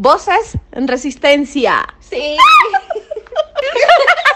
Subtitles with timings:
[0.00, 1.84] Voces en resistencia.
[1.98, 2.36] Sí.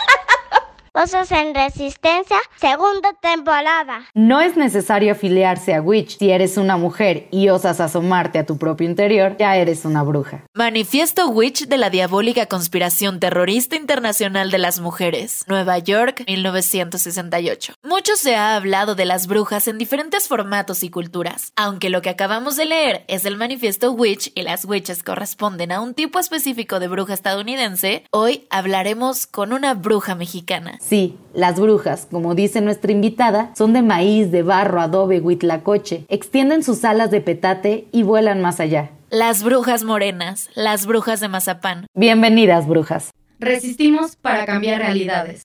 [0.95, 4.03] Voces en Resistencia, segunda temporada.
[4.13, 6.19] No es necesario afiliarse a Witch.
[6.19, 10.45] Si eres una mujer y osas asomarte a tu propio interior, ya eres una bruja.
[10.53, 15.47] Manifiesto Witch de la diabólica conspiración terrorista internacional de las mujeres.
[15.49, 17.73] Nueva York, 1968.
[17.83, 21.55] Mucho se ha hablado de las brujas en diferentes formatos y culturas.
[21.57, 25.81] Aunque lo que acabamos de leer es el manifiesto Witch y las witches corresponden a
[25.81, 30.81] un tipo específico de bruja estadounidense, hoy hablaremos con una bruja mexicana.
[30.83, 36.65] Sí, las brujas, como dice nuestra invitada, son de maíz, de barro, adobe, huitlacoche, extienden
[36.65, 38.91] sus alas de petate y vuelan más allá.
[39.09, 41.87] Las brujas morenas, las brujas de mazapán.
[41.95, 43.11] Bienvenidas, brujas.
[43.39, 45.43] Resistimos para cambiar realidades.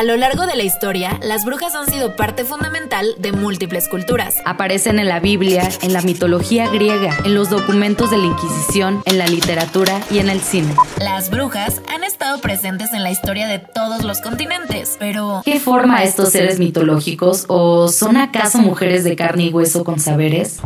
[0.00, 4.34] A lo largo de la historia, las brujas han sido parte fundamental de múltiples culturas.
[4.46, 9.18] Aparecen en la Biblia, en la mitología griega, en los documentos de la Inquisición, en
[9.18, 10.74] la literatura y en el cine.
[10.98, 16.02] Las brujas han estado presentes en la historia de todos los continentes, pero ¿qué forma
[16.02, 20.60] estos seres mitológicos o son acaso mujeres de carne y hueso con saberes?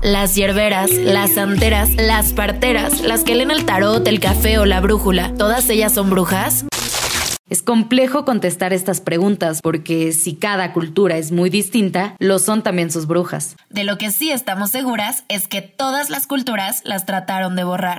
[0.00, 4.80] Las hierberas, las santeras, las parteras, las que leen el tarot, el café o la
[4.80, 6.66] brújula, ¿todas ellas son brujas?
[7.50, 12.90] Es complejo contestar estas preguntas porque si cada cultura es muy distinta, lo son también
[12.90, 13.56] sus brujas.
[13.68, 17.98] De lo que sí estamos seguras es que todas las culturas las trataron de borrar.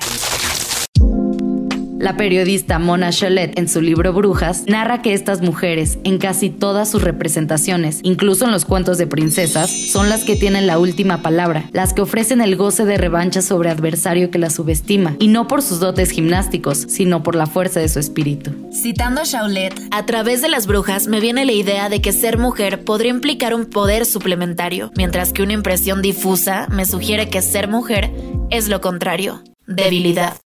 [1.97, 6.91] La periodista Mona Cholet, en su libro Brujas, narra que estas mujeres, en casi todas
[6.91, 11.69] sus representaciones, incluso en los cuentos de princesas, son las que tienen la última palabra,
[11.71, 15.61] las que ofrecen el goce de revancha sobre adversario que las subestima, y no por
[15.61, 18.51] sus dotes gimnásticos, sino por la fuerza de su espíritu.
[18.73, 22.37] Citando a Chaulet, a través de las brujas me viene la idea de que ser
[22.37, 27.69] mujer podría implicar un poder suplementario, mientras que una impresión difusa me sugiere que ser
[27.69, 28.11] mujer
[28.49, 30.44] es lo contrario, debilidad.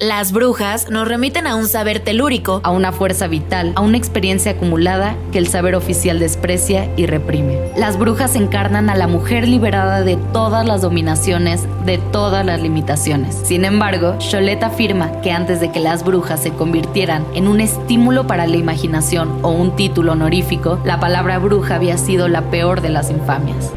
[0.00, 4.52] Las brujas nos remiten a un saber telúrico, a una fuerza vital, a una experiencia
[4.52, 7.58] acumulada que el saber oficial desprecia y reprime.
[7.76, 13.42] Las brujas encarnan a la mujer liberada de todas las dominaciones, de todas las limitaciones.
[13.44, 18.26] Sin embargo, Cholet afirma que antes de que las brujas se convirtieran en un estímulo
[18.26, 22.88] para la imaginación o un título honorífico, la palabra bruja había sido la peor de
[22.88, 23.70] las infamias.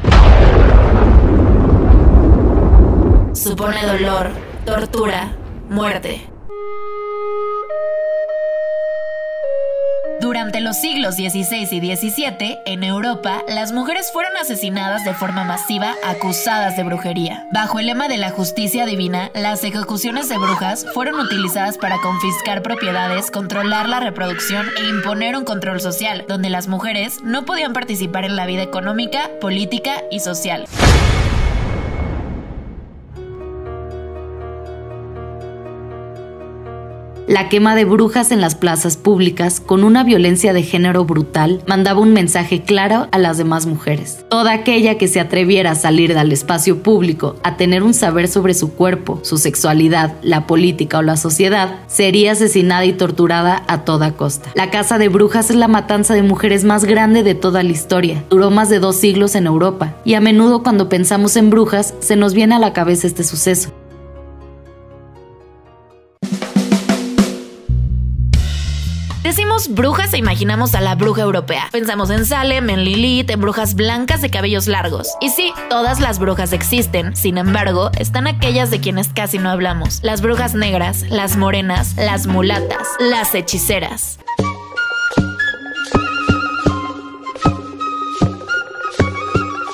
[3.34, 4.30] Supone dolor,
[4.64, 5.34] tortura,
[5.74, 6.22] muerte.
[10.22, 15.96] Durante los siglos XVI y XVII, en Europa, las mujeres fueron asesinadas de forma masiva
[16.06, 17.48] acusadas de brujería.
[17.52, 22.62] Bajo el lema de la justicia divina, las ejecuciones de brujas fueron utilizadas para confiscar
[22.62, 28.26] propiedades, controlar la reproducción e imponer un control social, donde las mujeres no podían participar
[28.26, 30.68] en la vida económica, política y social.
[37.34, 42.00] La quema de brujas en las plazas públicas, con una violencia de género brutal, mandaba
[42.00, 44.24] un mensaje claro a las demás mujeres.
[44.30, 48.54] Toda aquella que se atreviera a salir del espacio público, a tener un saber sobre
[48.54, 54.12] su cuerpo, su sexualidad, la política o la sociedad, sería asesinada y torturada a toda
[54.12, 54.52] costa.
[54.54, 58.24] La Casa de Brujas es la matanza de mujeres más grande de toda la historia.
[58.30, 62.16] Duró más de dos siglos en Europa, y a menudo cuando pensamos en brujas, se
[62.16, 63.74] nos viene a la cabeza este suceso.
[69.34, 71.68] Decimos brujas e imaginamos a la bruja europea.
[71.72, 75.08] Pensamos en Salem, en Lilith, en brujas blancas de cabellos largos.
[75.22, 77.16] Y sí, todas las brujas existen.
[77.16, 80.02] Sin embargo, están aquellas de quienes casi no hablamos.
[80.04, 84.20] Las brujas negras, las morenas, las mulatas, las hechiceras.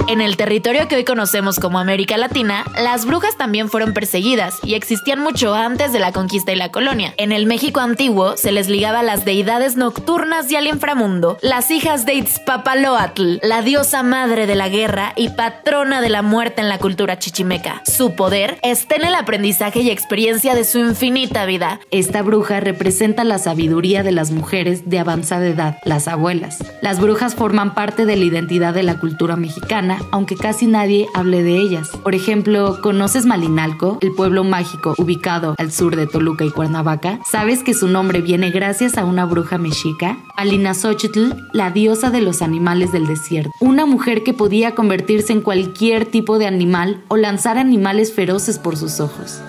[0.10, 4.74] En el territorio que hoy conocemos como América Latina, las brujas también fueron perseguidas y
[4.74, 7.14] existían mucho antes de la conquista y la colonia.
[7.18, 11.70] En el México antiguo se les ligaba a las deidades nocturnas y al inframundo, las
[11.70, 16.70] hijas de Itzpapaloatl, la diosa madre de la guerra y patrona de la muerte en
[16.70, 17.84] la cultura chichimeca.
[17.86, 21.82] Su poder está en el aprendizaje y experiencia de su infinita vida.
[21.92, 26.64] Esta bruja representa la sabiduría de las mujeres de avanzada edad, las abuelas.
[26.82, 31.44] Las brujas forman parte de la identidad de la cultura mexicana aunque casi nadie hable
[31.44, 31.90] de ellas.
[32.04, 37.20] Por ejemplo, ¿conoces Malinalco, el pueblo mágico ubicado al sur de Toluca y Cuernavaca?
[37.26, 40.18] ¿Sabes que su nombre viene gracias a una bruja mexica?
[40.36, 43.52] Alinazochitl, la diosa de los animales del desierto.
[43.60, 48.78] Una mujer que podía convertirse en cualquier tipo de animal o lanzar animales feroces por
[48.78, 49.42] sus ojos.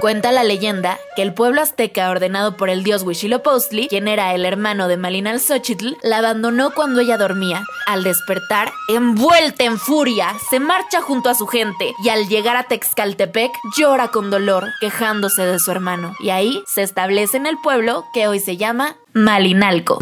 [0.00, 4.44] Cuenta la leyenda que el pueblo azteca ordenado por el dios Huitzilopochtli, quien era el
[4.44, 7.64] hermano de Malinalxóchitl, la abandonó cuando ella dormía.
[7.86, 12.64] Al despertar, envuelta en furia, se marcha junto a su gente y al llegar a
[12.64, 16.14] Texcaltepec llora con dolor, quejándose de su hermano.
[16.20, 19.98] Y ahí se establece en el pueblo que hoy se llama Malinalco.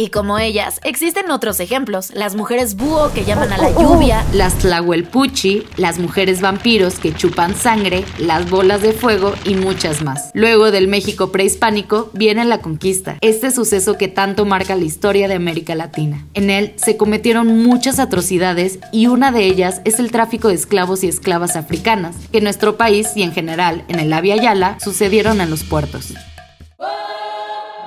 [0.00, 2.10] Y como ellas, existen otros ejemplos.
[2.14, 4.24] Las mujeres búho que llaman a la lluvia.
[4.32, 10.30] Las tlahuelpuchi, las mujeres vampiros que chupan sangre, las bolas de fuego y muchas más.
[10.32, 15.34] Luego del México prehispánico viene la conquista, este suceso que tanto marca la historia de
[15.34, 16.26] América Latina.
[16.32, 21.04] En él se cometieron muchas atrocidades y una de ellas es el tráfico de esclavos
[21.04, 25.42] y esclavas africanas, que en nuestro país y en general en el Avia Yala sucedieron
[25.42, 26.14] en los puertos.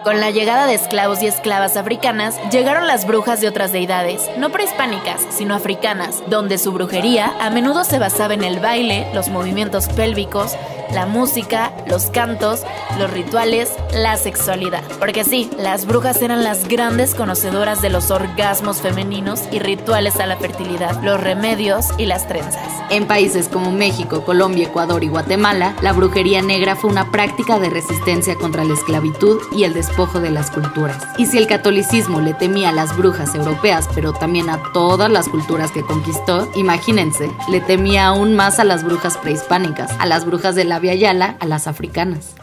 [0.03, 4.51] Con la llegada de esclavos y esclavas africanas, llegaron las brujas de otras deidades, no
[4.51, 9.87] prehispánicas, sino africanas, donde su brujería a menudo se basaba en el baile, los movimientos
[9.87, 10.57] pélvicos,
[10.91, 12.61] la música, los cantos,
[12.97, 14.83] los rituales, la sexualidad.
[14.99, 20.25] Porque sí, las brujas eran las grandes conocedoras de los orgasmos femeninos y rituales a
[20.25, 22.67] la fertilidad, los remedios y las trenzas.
[22.89, 27.69] En países como México, Colombia, Ecuador y Guatemala, la brujería negra fue una práctica de
[27.69, 30.97] resistencia contra la esclavitud y el despojo de las culturas.
[31.17, 35.29] Y si el catolicismo le temía a las brujas europeas, pero también a todas las
[35.29, 40.55] culturas que conquistó, imagínense, le temía aún más a las brujas prehispánicas, a las brujas
[40.55, 42.35] de la Via Yala, a las africanas.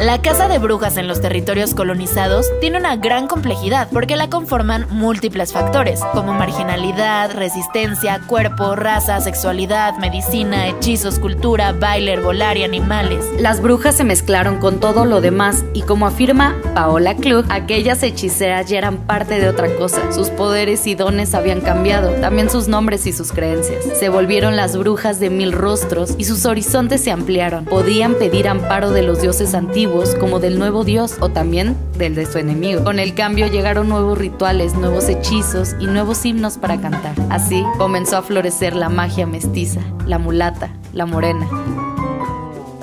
[0.00, 4.86] La caza de brujas en los territorios colonizados tiene una gran complejidad porque la conforman
[4.88, 13.26] múltiples factores, como marginalidad, resistencia, cuerpo, raza, sexualidad, medicina, hechizos, cultura, baile, herbolaria, animales.
[13.40, 18.70] Las brujas se mezclaron con todo lo demás y como afirma Paola Klug, aquellas hechiceras
[18.70, 20.10] ya eran parte de otra cosa.
[20.14, 23.84] Sus poderes y dones habían cambiado, también sus nombres y sus creencias.
[23.98, 27.66] Se volvieron las brujas de mil rostros y sus horizontes se ampliaron.
[27.66, 32.26] Podían pedir amparo de los dioses antiguos como del nuevo dios o también del de
[32.26, 32.84] su enemigo.
[32.84, 37.14] Con el cambio llegaron nuevos rituales, nuevos hechizos y nuevos himnos para cantar.
[37.28, 41.48] Así comenzó a florecer la magia mestiza, la mulata, la morena.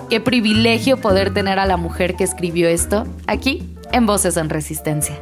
[0.09, 5.15] Qué privilegio poder tener a la mujer que escribió esto aquí en Voces en Resistencia.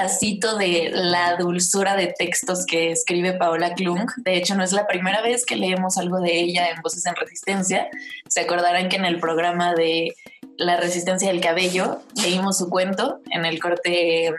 [0.00, 4.08] Pedacito de la dulzura de textos que escribe Paola Klung.
[4.16, 7.14] De hecho, no es la primera vez que leemos algo de ella en Voces en
[7.16, 7.88] Resistencia.
[8.26, 10.14] Se acordarán que en el programa de
[10.56, 14.32] La Resistencia del Cabello leímos su cuento en el corte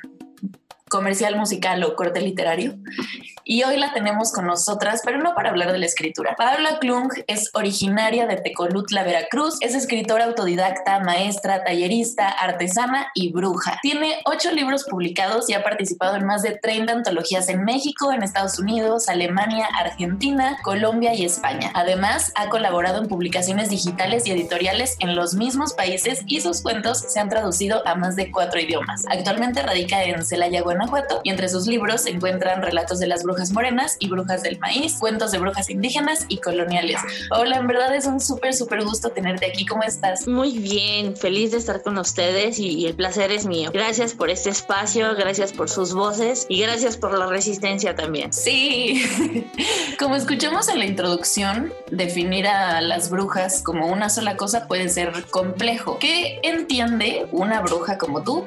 [0.91, 2.75] comercial musical o corte literario.
[3.43, 6.35] Y hoy la tenemos con nosotras, pero no para hablar de la escritura.
[6.37, 9.57] Paola Klung es originaria de Tecolutla, Veracruz.
[9.61, 13.79] Es escritora autodidacta, maestra, tallerista, artesana y bruja.
[13.81, 18.21] Tiene ocho libros publicados y ha participado en más de 30 antologías en México, en
[18.21, 21.71] Estados Unidos, Alemania, Argentina, Colombia y España.
[21.73, 26.99] Además, ha colaborado en publicaciones digitales y editoriales en los mismos países y sus cuentos
[26.99, 29.05] se han traducido a más de cuatro idiomas.
[29.09, 30.80] Actualmente radica en Celaya, Guanajuato
[31.23, 34.97] y entre sus libros se encuentran relatos de las brujas morenas y brujas del maíz,
[34.99, 36.97] cuentos de brujas indígenas y coloniales.
[37.29, 39.65] Hola, en verdad es un súper, súper gusto tenerte aquí.
[39.65, 40.27] ¿Cómo estás?
[40.27, 43.69] Muy bien, feliz de estar con ustedes y, el placer es mío.
[43.71, 48.33] Gracias por este espacio, gracias por sus voces y gracias por la resistencia también.
[48.33, 49.03] Sí,
[49.99, 55.25] como escuchamos en la introducción, definir a las brujas como una sola cosa puede ser
[55.29, 55.99] complejo.
[55.99, 58.45] ¿Qué entiende una bruja como tú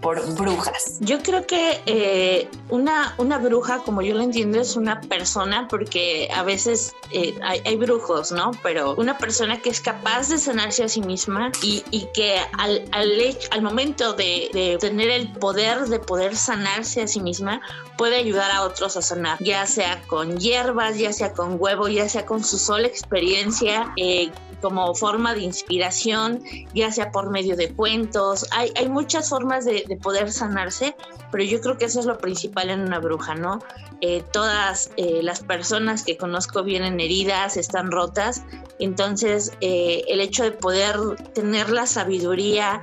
[0.00, 0.98] por brujas?
[1.00, 6.28] Yo creo que eh, una, una bruja, como yo lo entiendo, es una persona, porque
[6.34, 8.50] a veces eh, hay, brujos, ¿no?
[8.62, 11.82] Pero una persona que es capaz de sanarse a sí misma y,
[12.14, 13.10] que al, al,
[13.50, 17.60] al momento de, de tener el poder de poder sanarse a sí misma,
[17.96, 22.08] puede ayudar a otros a sanar, ya sea con hierbas, ya sea con huevo, ya
[22.08, 23.92] sea con su sola experiencia.
[23.96, 24.30] Eh,
[24.60, 26.42] como forma de inspiración,
[26.74, 28.46] ya sea por medio de cuentos.
[28.52, 30.94] Hay, hay muchas formas de, poder sanarse,
[31.30, 33.60] pero yo creo que eso es lo principal en una bruja, ¿no?
[34.00, 38.42] Eh, todas eh, las personas que conozco vienen heridas, están rotas,
[38.78, 40.96] entonces eh, el hecho de poder
[41.34, 42.82] tener la sabiduría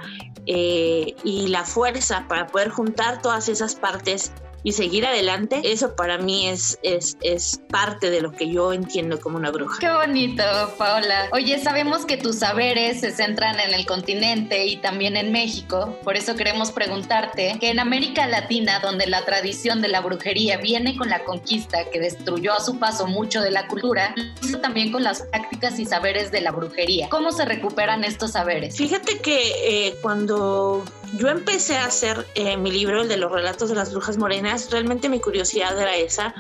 [0.50, 4.32] y la fuerza para poder juntar todas esas partes
[4.64, 9.20] y seguir adelante, eso para mí es, es, es parte de lo que yo entiendo
[9.20, 9.78] como una bruja.
[9.80, 10.44] Qué bonito,
[10.78, 11.30] Paola.
[11.32, 16.16] Oye, sabemos que tus saberes se centran en el continente y también en México, por
[16.16, 21.10] eso queremos preguntarte que en América Latina, donde la tradición de la brujería viene con
[21.10, 24.14] la conquista que destruyó a su paso mucho de la cultura,
[24.62, 27.10] también con las prácticas y saberes de la brujería.
[27.10, 28.78] ¿Cómo se recuperan estos saberes?
[28.78, 30.84] Fíjate que eh, cuando
[31.14, 34.70] yo empecé a hacer eh, mi libro, el de los relatos de las brujas morenas,
[34.72, 36.34] realmente mi curiosidad era esa.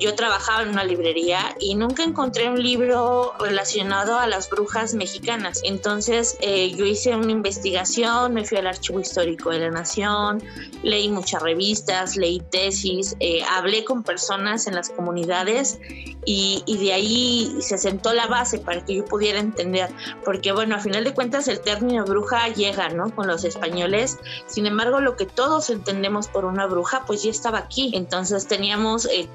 [0.00, 5.60] Yo trabajaba en una librería y nunca encontré un libro relacionado a las brujas mexicanas.
[5.62, 10.42] Entonces eh, yo hice una investigación, me fui al Archivo Histórico de la Nación,
[10.82, 15.78] leí muchas revistas, leí tesis, eh, hablé con personas en las comunidades
[16.24, 19.90] y, y, de ahí se sentó la base para que yo pudiera entender.
[20.24, 23.14] Porque bueno, a final de cuentas el término bruja llega, ¿no?
[23.14, 24.18] Con los españoles.
[24.46, 27.90] Sin embargo, lo que todos entendemos por una bruja, pues ya estaba aquí.
[27.94, 29.28] Entonces teníamos eh,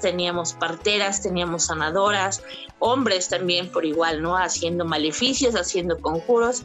[0.00, 2.42] teníamos parteras, teníamos sanadoras,
[2.78, 4.36] hombres también por igual, ¿no?
[4.36, 6.64] Haciendo maleficios, haciendo conjuros,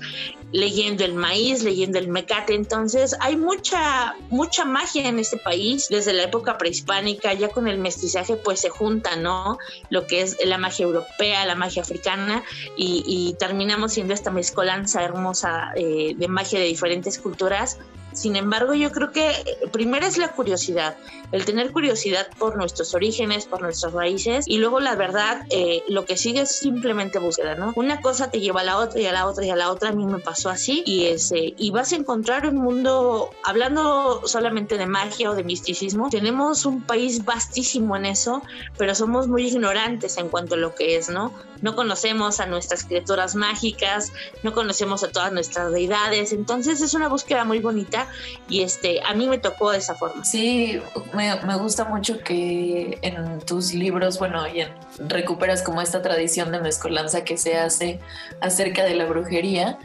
[0.52, 2.54] leyendo el maíz, leyendo el mecate.
[2.54, 5.88] Entonces hay mucha, mucha magia en este país.
[5.90, 9.58] Desde la época prehispánica, ya con el mestizaje, pues se junta, ¿no?
[9.90, 12.44] Lo que es la magia europea, la magia africana,
[12.76, 17.78] y, terminamos siendo esta mezcolanza hermosa eh, de magia de diferentes culturas
[18.14, 20.98] sin embargo, yo creo que eh, primero es la curiosidad,
[21.32, 26.06] el tener curiosidad por nuestros orígenes, por nuestras raíces, y luego la verdad, eh, lo
[26.06, 27.72] que sigue es simplemente búsqueda, ¿no?
[27.76, 29.90] Una cosa te lleva a la otra y a la otra y a la otra,
[29.90, 34.78] a mí me pasó así, y, ese, y vas a encontrar un mundo, hablando solamente
[34.78, 38.42] de magia o de misticismo, tenemos un país vastísimo en eso,
[38.78, 41.34] pero somos muy ignorantes en cuanto a lo que es, ¿no?
[41.62, 44.12] No conocemos a nuestras criaturas mágicas,
[44.44, 48.01] no conocemos a todas nuestras deidades, entonces es una búsqueda muy bonita
[48.50, 50.24] y este, a mí me tocó de esa forma.
[50.26, 50.82] Sí,
[51.14, 54.64] me, me gusta mucho que en tus libros, bueno, y
[55.00, 58.00] recuperas como esta tradición de mezcolanza que se hace
[58.40, 59.78] acerca de la brujería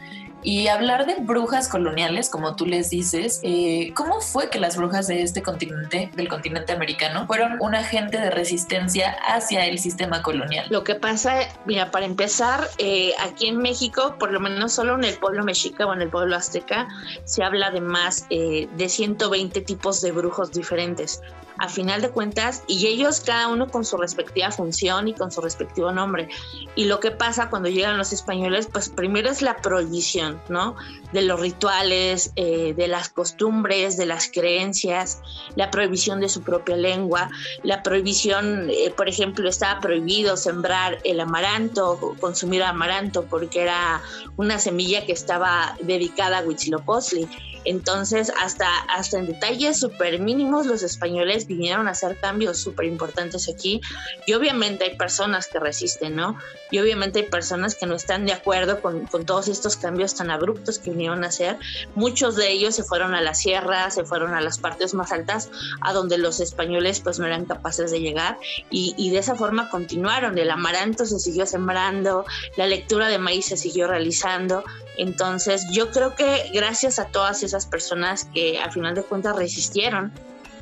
[0.47, 5.05] y hablar de brujas coloniales, como tú les dices, eh, ¿cómo fue que las brujas
[5.07, 10.65] de este continente, del continente americano, fueron un agente de resistencia hacia el sistema colonial?
[10.69, 15.03] Lo que pasa, mira, para empezar, eh, aquí en México, por lo menos solo en
[15.03, 16.87] el pueblo mexica o en el pueblo azteca,
[17.25, 21.21] se habla de más eh, de 120 tipos de brujos diferentes
[21.59, 25.41] a final de cuentas, y ellos cada uno con su respectiva función y con su
[25.41, 26.29] respectivo nombre.
[26.75, 30.75] Y lo que pasa cuando llegan los españoles, pues primero es la prohibición, ¿no?
[31.11, 35.21] De los rituales, eh, de las costumbres, de las creencias,
[35.55, 37.29] la prohibición de su propia lengua,
[37.63, 44.01] la prohibición, eh, por ejemplo, estaba prohibido sembrar el amaranto, consumir amaranto, porque era
[44.35, 47.27] una semilla que estaba dedicada a Huitzilopochtli.
[47.65, 53.49] Entonces, hasta, hasta en detalles súper mínimos, los españoles vinieron a hacer cambios súper importantes
[53.49, 53.81] aquí.
[54.25, 56.37] Y obviamente hay personas que resisten, ¿no?
[56.71, 60.31] Y obviamente hay personas que no están de acuerdo con, con todos estos cambios tan
[60.31, 61.57] abruptos que vinieron a hacer.
[61.95, 65.49] Muchos de ellos se fueron a la sierra, se fueron a las partes más altas,
[65.81, 68.37] a donde los españoles pues no eran capaces de llegar.
[68.69, 70.37] Y, y de esa forma continuaron.
[70.37, 74.63] El amaranto se siguió sembrando, la lectura de maíz se siguió realizando.
[74.97, 80.11] Entonces yo creo que gracias a todas esas personas que al final de cuentas resistieron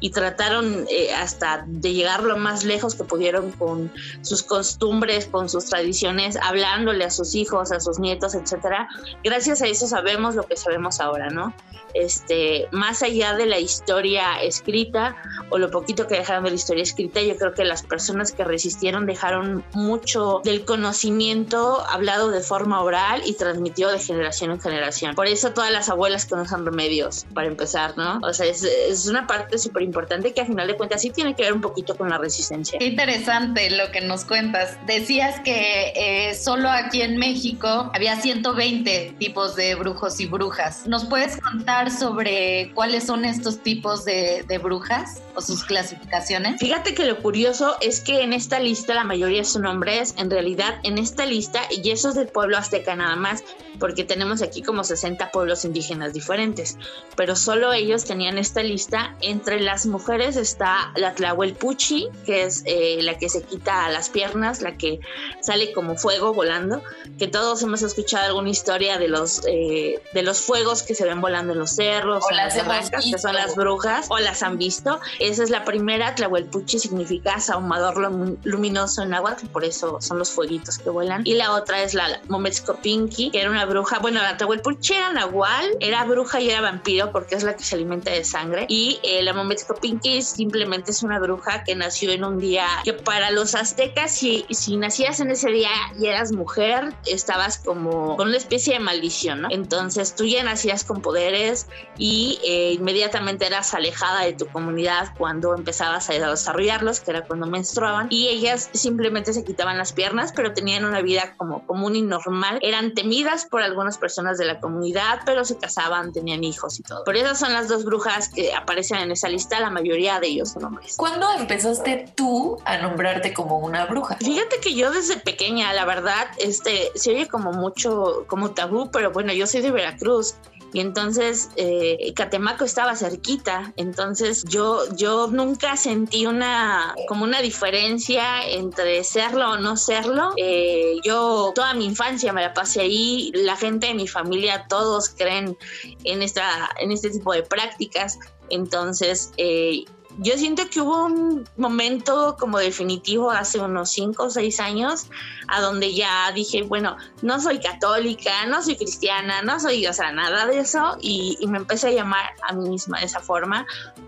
[0.05, 5.49] y trataron eh, hasta de llegar lo más lejos que pudieron con sus costumbres, con
[5.49, 8.87] sus tradiciones, hablándole a sus hijos, a sus nietos, etcétera.
[9.23, 11.55] Gracias a eso sabemos lo que sabemos ahora, ¿no?
[11.95, 15.15] Este, más allá de la historia escrita
[15.49, 18.43] o lo poquito que dejaron de la historia escrita, yo creo que las personas que
[18.43, 25.15] resistieron dejaron mucho del conocimiento hablado de forma oral y transmitido de generación en generación.
[25.15, 28.19] Por eso todas las abuelas conocen remedios, para empezar, ¿no?
[28.23, 31.09] O sea, es, es una parte súper importante importante que a final de cuentas sí
[31.09, 32.77] tiene que ver un poquito con la resistencia.
[32.77, 34.77] Qué interesante lo que nos cuentas.
[34.85, 40.85] Decías que eh, solo aquí en México había 120 tipos de brujos y brujas.
[40.85, 46.59] ¿Nos puedes contar sobre cuáles son estos tipos de, de brujas o sus clasificaciones?
[46.59, 50.13] Fíjate que lo curioso es que en esta lista la mayoría son hombres.
[50.17, 53.43] En realidad, en esta lista, y eso es del pueblo azteca nada más,
[53.79, 56.77] porque tenemos aquí como 60 pueblos indígenas diferentes,
[57.15, 59.15] pero solo ellos tenían esta lista.
[59.21, 64.61] Entre las mujeres está la Tlahuelpuchi, que es eh, la que se quita las piernas,
[64.61, 64.99] la que
[65.41, 66.81] sale como fuego volando,
[67.17, 71.21] que todos hemos escuchado alguna historia de los, eh, de los fuegos que se ven
[71.21, 74.99] volando en los cerros, o las barracas, que son las brujas, o las han visto.
[75.19, 77.97] Esa es la primera, Tlahuelpuchi significa ahumador
[78.43, 81.21] luminoso en agua, por eso son los fueguitos que vuelan.
[81.25, 85.77] Y la otra es la Mometzcopinki, que era una bruja, bueno, la Tahuelpuchi era nahual,
[85.79, 88.65] era bruja y era vampiro porque es la que se alimenta de sangre.
[88.69, 93.31] Y eh, la Mometzcopinki simplemente es una bruja que nació en un día que para
[93.31, 98.37] los aztecas, si, si nacías en ese día y eras mujer, estabas como con una
[98.37, 99.47] especie de maldición, ¿no?
[99.51, 101.67] Entonces tú ya nacías con poderes
[101.97, 107.47] y eh, inmediatamente eras alejada de tu comunidad cuando empezabas a desarrollarlos, que era cuando
[107.47, 108.07] menstruaban.
[108.09, 112.59] Y ellas simplemente se quitaban las piernas, pero tenían una vida como común y normal.
[112.61, 117.05] Eran temidas por algunas personas de la comunidad, pero se casaban, tenían hijos y todo.
[117.05, 120.49] Por eso son las dos brujas que aparecen en esa lista, la mayoría de ellos
[120.49, 120.95] son hombres.
[120.97, 124.17] ¿Cuándo empezaste tú a nombrarte como una bruja?
[124.17, 129.11] Fíjate que yo desde pequeña, la verdad, este, se oye como mucho, como tabú, pero
[129.11, 130.35] bueno, yo soy de Veracruz
[130.75, 138.45] y entonces eh, Catemaco estaba cerquita, entonces yo, yo nunca sentí una como una diferencia
[138.45, 140.33] entre serlo o no serlo.
[140.35, 145.07] Eh, yo toda mi infancia me la pasé ahí, la gente de mi familia todos
[145.17, 145.57] creen
[146.03, 149.85] en esta en este tipo de prácticas, entonces eh,
[150.19, 155.07] yo siento que hubo un momento como definitivo hace unos cinco o seis años
[155.47, 160.11] a donde ya dije, bueno, no soy católica, no soy cristiana, no soy, o sea,
[160.11, 163.65] nada de eso y, y me empecé a llamar a mí misma de esa forma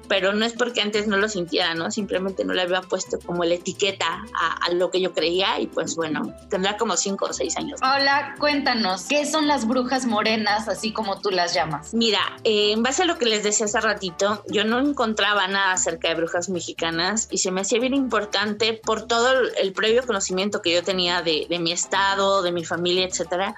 [0.07, 1.91] pero no es porque antes no lo sintiera, ¿no?
[1.91, 5.95] Simplemente no le había puesto como la etiqueta a, lo que yo creía y pues
[5.95, 7.79] bueno, tendrá como cinco o seis años.
[7.81, 11.93] Hola, cuéntanos, ¿qué son las brujas morenas, así como tú las llamas?
[11.93, 15.71] Mira, eh, en base a lo que les decía hace ratito, yo no encontraba nada
[15.71, 20.61] acerca de brujas mexicanas y se me hacía bien importante por todo el, previo conocimiento
[20.61, 23.55] que yo tenía de, de mi estado, de mi familia, etcétera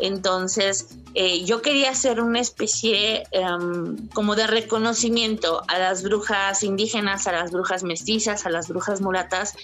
[0.00, 7.26] entonces, eh, yo quería hacer una especie em, como de reconocimiento a las brujas indígenas,
[7.26, 9.54] a las brujas mestizas, a las brujas mulatas,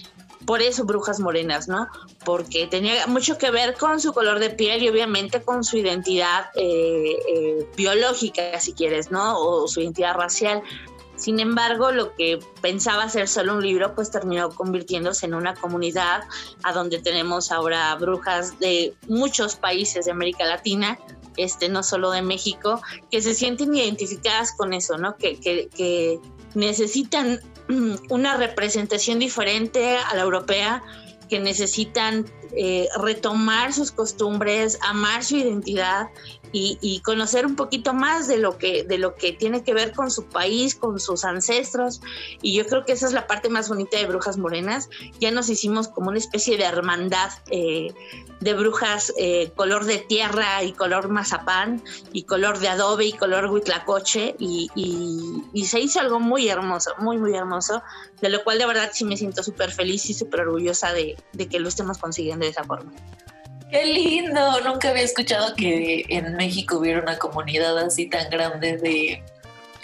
[0.45, 1.87] por eso brujas morenas, ¿no?
[2.25, 6.47] Porque tenía mucho que ver con su color de piel y obviamente con su identidad
[6.55, 9.39] eh, eh, biológica, si quieres, ¿no?
[9.39, 10.61] O su identidad racial.
[11.23, 16.25] Sin embargo, lo que pensaba ser solo un libro, pues terminó convirtiéndose en una comunidad
[16.63, 20.99] a donde tenemos ahora brujas de muchos países de América Latina,
[21.37, 25.15] este, no solo de México, que se sienten identificadas con eso, ¿no?
[25.15, 26.19] Que, que
[26.55, 27.39] necesitan
[28.09, 30.83] una representación diferente a la europea,
[31.29, 36.07] que necesitan eh, retomar sus costumbres, amar su identidad
[36.55, 40.11] y, conocer un poquito más de lo que de lo que tiene que ver con
[40.11, 41.99] su país, con sus ancestros.
[42.41, 44.89] Y yo creo que esa es la parte más bonita de Brujas Morenas.
[45.19, 47.93] Ya nos hicimos como una especie de hermandad eh,
[48.39, 53.47] de brujas eh, color de tierra y color mazapán y color de adobe y color
[53.47, 54.69] huitlacoche y,
[55.65, 57.81] se hizo algo muy hermoso, muy muy hermoso,
[58.21, 61.47] de lo cual de verdad sí me siento súper feliz y súper orgullosa de, de
[61.47, 62.91] que lo estemos consiguiendo de esa forma.
[63.73, 69.23] Qué lindo, nunca había escuchado que en México hubiera una comunidad así tan grande de,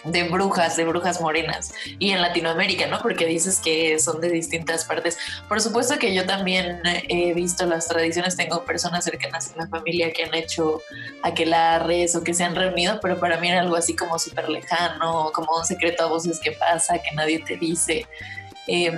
[0.04, 3.00] de brujas, de brujas morenas y en Latinoamérica, ¿no?
[3.00, 5.18] Porque dices que son de distintas partes.
[5.48, 10.14] Por supuesto que yo también he visto las tradiciones, tengo personas cercanas en la familia
[10.14, 10.84] que han hecho
[11.24, 15.32] aquelarres o que se han reunido, pero para mí era algo así como súper lejano,
[15.34, 18.06] como un secreto a voces que pasa, que nadie te dice.
[18.68, 18.94] Eh,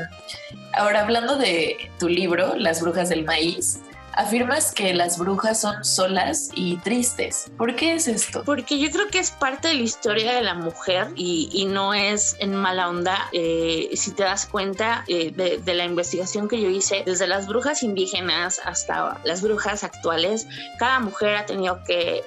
[0.74, 3.80] ahora, hablando de tu libro, Las Brujas del Maíz,
[4.14, 7.52] afirmas que las brujas son solas y tristes.
[7.58, 8.44] ¿Por qué es esto?
[8.44, 12.36] Porque yo creo que es parte de la historia de la mujer y, no es
[12.40, 13.30] en mala onda.
[13.32, 17.84] Eh, si te das cuenta eh, de, la investigación que yo hice, desde las brujas
[17.84, 20.48] indígenas hasta las brujas actuales,
[20.80, 22.24] cada mujer ha tenido que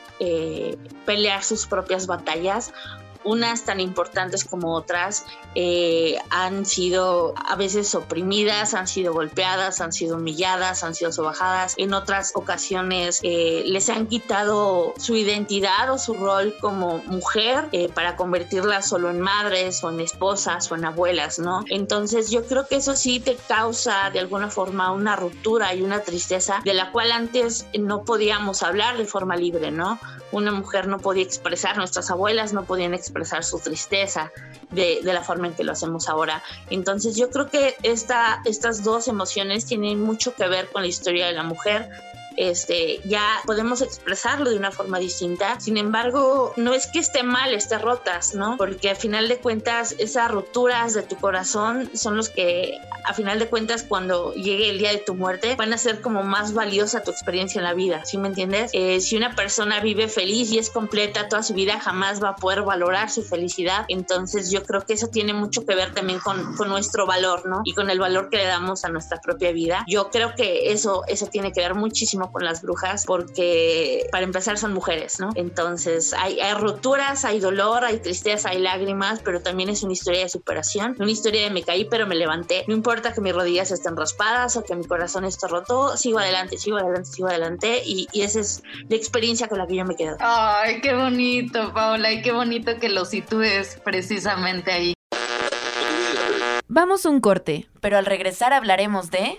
[1.05, 2.73] pelear sus propias batallas
[3.25, 9.93] unas tan importantes como otras, eh, han sido a veces oprimidas, han sido golpeadas, han
[9.93, 11.75] sido humilladas, han sido sobajadas.
[11.77, 17.89] En otras ocasiones eh, les han quitado su identidad o su rol como mujer eh,
[17.89, 21.65] para convertirla solo en madres o en esposas o en abuelas, ¿no?
[21.71, 26.01] Entonces yo creo que eso sí te causa de alguna forma una ruptura y una
[26.01, 29.99] tristeza de la cual antes no podíamos hablar de forma libre, ¿no?
[30.33, 34.31] Una mujer no podía expresar, nuestras abuelas no podían expresar su tristeza
[34.71, 36.43] de, de la forma en que lo hacemos ahora.
[36.71, 41.27] Entonces yo creo que esta, estas dos emociones tienen mucho que ver con la historia
[41.27, 41.91] de la mujer
[42.37, 45.59] este, ya podemos expresarlo de una forma distinta.
[45.61, 48.57] Sin embargo, no es que esté mal, esté rotas, ¿no?
[48.57, 53.39] Porque a final de cuentas, esas roturas de tu corazón son los que, a final
[53.39, 57.03] de cuentas, cuando llegue el día de tu muerte, van a ser como más valiosa
[57.03, 58.71] tu experiencia en la vida, ¿sí me entiendes?
[58.73, 62.37] Eh, si una persona vive feliz y es completa toda su vida, jamás va a
[62.37, 63.85] poder valorar su felicidad.
[63.89, 67.63] Entonces, yo creo que eso tiene mucho que ver también con, con nuestro valor, ¿no?
[67.65, 69.85] Y con el valor que le damos a nuestra propia vida.
[69.89, 74.59] Yo creo que eso, eso tiene que ver muchísimo con las brujas porque para empezar
[74.59, 75.31] son mujeres, ¿no?
[75.35, 80.21] Entonces hay, hay roturas, hay dolor, hay tristeza, hay lágrimas, pero también es una historia
[80.21, 82.65] de superación, una historia de me caí pero me levanté.
[82.69, 86.59] No importa que mis rodillas estén raspadas o que mi corazón esté roto, sigo adelante,
[86.59, 89.97] sigo adelante, sigo adelante y, y esa es la experiencia con la que yo me
[89.97, 90.17] quedo.
[90.21, 94.95] Ay, qué bonito, Paula, y qué bonito que lo sitúes precisamente ahí.
[96.69, 99.39] Vamos un corte, pero al regresar hablaremos de...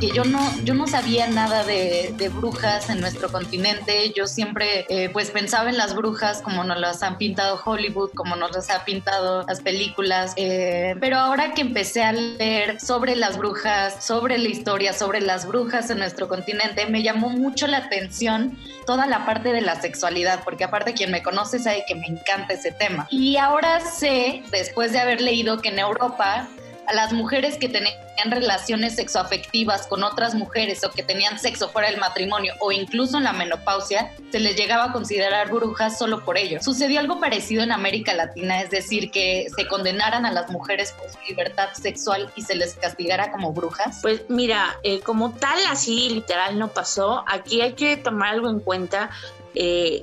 [0.00, 4.12] que yo no, yo no sabía nada de, brujas en nuestro continente.
[4.14, 8.36] Yo siempre eh, pues pensaba en las brujas como nos las han pintado Hollywood, como
[8.36, 10.32] nos las ha pintado las películas.
[10.36, 15.46] Eh, pero ahora que empecé a leer sobre las brujas, sobre la historia, sobre las
[15.46, 20.42] brujas en nuestro continente, me llamó mucho la atención toda la parte de la sexualidad,
[20.44, 23.06] porque aparte quien me conoce sabe que me encanta ese tema.
[23.10, 26.48] Y ahora sé, después de haber leído que en Europa
[26.86, 27.96] a las mujeres que tenían
[28.30, 33.24] relaciones sexoafectivas con otras mujeres o que tenían sexo fuera del matrimonio o incluso en
[33.24, 36.58] la menopausia, se les llegaba a considerar brujas solo por ello.
[36.62, 41.10] Sucedió algo parecido en América Latina, es decir, que se condenaran a las mujeres por
[41.10, 43.98] su libertad sexual y se les castigara como brujas.
[44.02, 48.60] Pues mira, eh, como tal así literal no pasó, aquí hay que tomar algo en
[48.60, 49.10] cuenta.
[49.54, 50.02] Eh,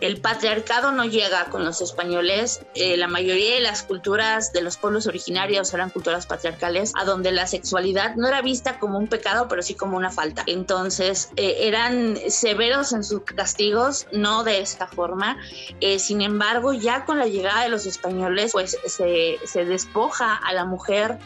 [0.00, 2.60] el patriarcado no llega con los españoles.
[2.74, 7.32] Eh, la mayoría de las culturas de los pueblos originarios eran culturas patriarcales, a donde
[7.32, 10.42] la sexualidad no era vista como un pecado, pero sí como una falta.
[10.46, 15.36] Entonces, eh, eran severos en sus castigos, no de esta forma.
[15.80, 20.52] Eh, sin embargo, ya con la llegada de los españoles, pues se, se despoja a
[20.52, 21.18] la mujer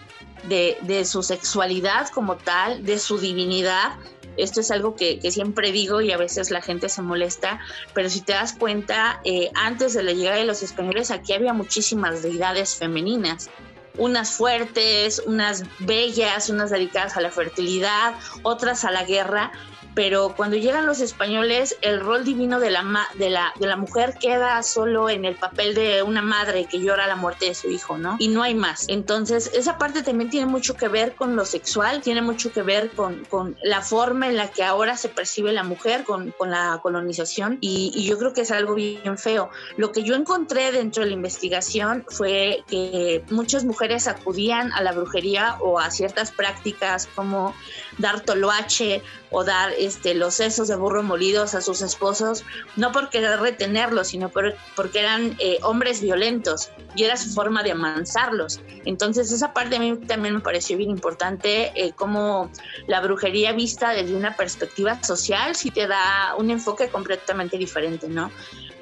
[0.48, 3.92] de, de, su sexualidad como tal, de su divinidad,
[4.36, 7.60] esto es algo que, siempre digo y a veces la gente se molesta,
[7.94, 11.52] pero si te das cuenta, eh, antes de la llegada de los españoles aquí había
[11.52, 13.50] muchísimas deidades femeninas
[13.96, 19.52] unas fuertes, unas bellas, unas dedicadas a la fertilidad, otras a la guerra,
[19.94, 24.14] pero cuando llegan los españoles, el rol divino de la, de la, de la mujer
[24.20, 27.98] queda solo en el papel de una madre que llora la muerte de su hijo,
[27.98, 28.16] ¿no?
[28.18, 28.86] Y no hay más.
[28.88, 32.90] Entonces, esa parte también tiene mucho que ver con lo sexual, tiene mucho que ver
[32.90, 36.80] con, con la forma en la que ahora se percibe la mujer con, con la
[36.82, 39.50] colonización y, y, yo creo que es algo bien feo.
[39.76, 44.92] Lo que yo encontré dentro de la investigación fue que muchas mujeres acudían a la
[44.92, 47.54] brujería o a ciertas prácticas como
[47.98, 52.44] dar toloache o dar este, los sesos de burro molidos a sus esposos,
[52.76, 57.72] no por querer retenerlos, sino porque eran eh, hombres violentos y era su forma de
[57.72, 58.60] amansarlos.
[58.84, 62.50] Entonces esa parte a mí también me pareció bien importante, eh, como
[62.86, 68.30] la brujería vista desde una perspectiva social sí te da un enfoque completamente diferente, ¿no?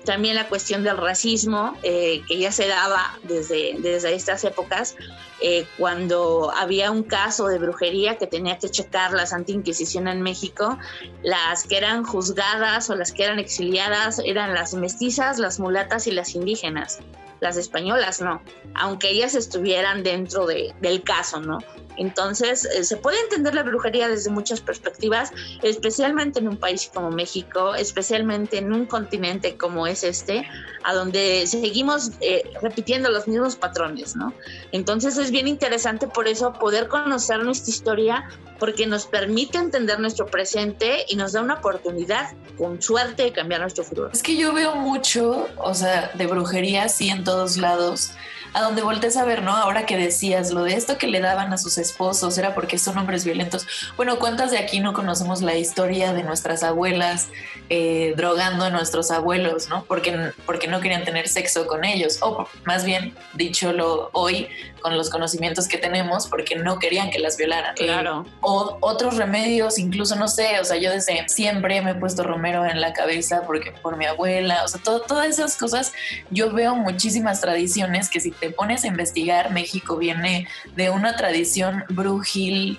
[0.05, 4.97] También la cuestión del racismo, eh, que ya se daba desde, desde estas épocas,
[5.43, 10.23] eh, cuando había un caso de brujería que tenía que checar la Santa Inquisición en
[10.23, 10.79] México,
[11.23, 16.13] las que eran juzgadas o las que eran exiliadas eran las mestizas, las mulatas y
[16.13, 17.01] las indígenas.
[17.41, 18.41] Las españolas no,
[18.75, 21.59] aunque ellas estuvieran dentro de, del caso, ¿no?
[21.97, 27.11] Entonces, eh, se puede entender la brujería desde muchas perspectivas, especialmente en un país como
[27.11, 30.47] México, especialmente en un continente como es este,
[30.85, 34.33] a donde seguimos eh, repitiendo los mismos patrones, ¿no?
[34.73, 40.27] Entonces, es bien interesante por eso poder conocer nuestra historia, porque nos permite entender nuestro
[40.27, 44.11] presente y nos da una oportunidad, con suerte, de cambiar nuestro futuro.
[44.13, 48.13] Es que yo veo mucho, o sea, de brujería, sí, en todos lados
[48.55, 49.57] a donde voltees a ver, ¿no?
[49.57, 52.99] Ahora que decías lo de esto que le daban a sus esposos era porque son
[52.99, 53.67] hombres violentos.
[53.97, 57.29] Bueno, ¿cuántas de aquí no conocemos la historia de nuestras abuelas
[57.71, 59.85] eh, drogando a nuestros abuelos, ¿no?
[59.85, 64.49] Porque, porque no querían tener sexo con ellos, o más bien, dicholo hoy,
[64.83, 67.75] con los conocimientos que tenemos, porque no querían que las violaran.
[67.75, 68.27] Claro.
[68.41, 72.65] o otros remedios, incluso, no sé, o sea, yo desde siempre me he puesto romero
[72.65, 75.93] en la cabeza porque por mi abuela, o sea, todas esas cosas,
[76.31, 81.85] yo veo muchísimas tradiciones que si te pones a investigar, México viene de una tradición
[81.89, 82.79] brujil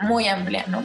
[0.00, 0.84] muy amplia, ¿no?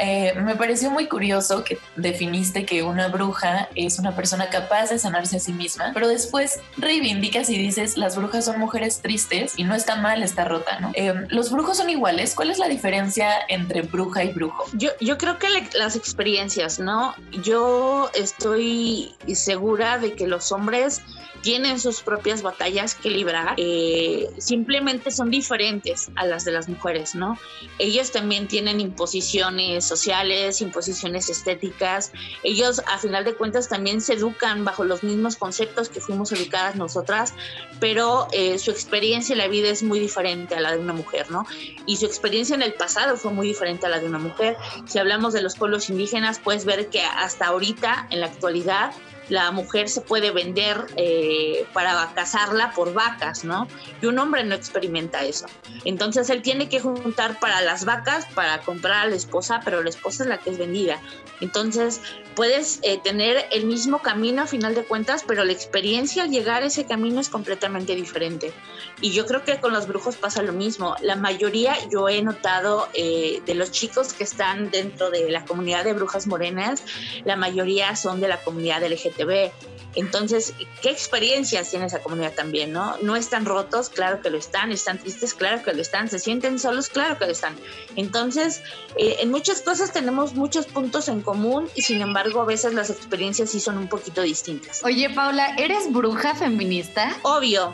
[0.00, 4.98] Eh, me pareció muy curioso que definiste que una bruja es una persona capaz de
[4.98, 9.64] sanarse a sí misma, pero después reivindicas y dices las brujas son mujeres tristes y
[9.64, 10.92] no está mal, está rota, ¿no?
[10.94, 12.34] Eh, ¿Los brujos son iguales?
[12.34, 14.64] ¿Cuál es la diferencia entre bruja y brujo?
[14.72, 17.14] Yo, yo creo que las experiencias, ¿no?
[17.42, 21.02] Yo estoy segura de que los hombres
[21.42, 27.14] tienen sus propias batallas que librar, eh, simplemente son diferentes a las de las mujeres,
[27.14, 27.38] ¿no?
[27.78, 34.64] Ellos también tienen imposiciones sociales, imposiciones estéticas, ellos a final de cuentas también se educan
[34.64, 37.34] bajo los mismos conceptos que fuimos educadas nosotras,
[37.80, 41.30] pero eh, su experiencia en la vida es muy diferente a la de una mujer,
[41.30, 41.44] ¿no?
[41.84, 44.56] Y su experiencia en el pasado fue muy diferente a la de una mujer.
[44.86, 48.92] Si hablamos de los pueblos indígenas, puedes ver que hasta ahorita, en la actualidad,
[49.30, 53.68] la mujer se puede vender eh, para casarla por vacas, ¿no?
[54.02, 55.46] Y un hombre no experimenta eso.
[55.84, 59.88] Entonces él tiene que juntar para las vacas para comprar a la esposa, pero la
[59.88, 61.00] esposa es la que es vendida.
[61.40, 62.00] Entonces
[62.34, 66.62] puedes eh, tener el mismo camino a final de cuentas, pero la experiencia al llegar
[66.62, 68.52] a ese camino es completamente diferente.
[69.00, 70.96] Y yo creo que con los brujos pasa lo mismo.
[71.02, 75.84] La mayoría, yo he notado eh, de los chicos que están dentro de la comunidad
[75.84, 76.82] de brujas morenas,
[77.24, 78.80] la mayoría son de la comunidad
[79.20, 79.79] 对不？
[79.94, 82.96] Entonces, ¿qué experiencias tiene esa comunidad también, no?
[83.02, 86.58] No están rotos, claro que lo están, están tristes, claro que lo están, se sienten
[86.58, 87.56] solos, claro que lo están.
[87.96, 88.62] Entonces,
[88.96, 92.90] eh, en muchas cosas tenemos muchos puntos en común y sin embargo a veces las
[92.90, 94.82] experiencias sí son un poquito distintas.
[94.84, 97.16] Oye, Paula, ¿eres bruja feminista?
[97.22, 97.72] Obvio.